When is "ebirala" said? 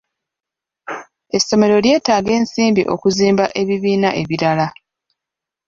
4.21-4.67